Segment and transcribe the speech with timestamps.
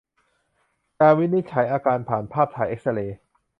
[0.99, 3.17] การวินิจฉัยอาการผ่านภาพถ่ายเอ็กซ์เรย์